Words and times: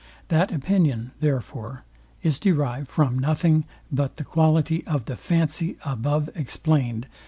That 0.29 0.51
opinion, 0.51 1.11
therefore, 1.19 1.83
is 2.23 2.39
derived 2.39 2.87
from 2.87 3.19
nothing 3.19 3.65
but 3.91 4.17
the 4.17 4.23
quality 4.23 4.83
of 4.87 5.05
the 5.05 5.15
fancy 5.15 5.77
above 5.85 6.27
explained 6.33 7.05